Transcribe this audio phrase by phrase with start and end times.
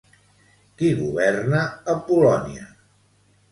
[0.79, 1.61] Qui governa
[1.95, 2.69] a Polònia?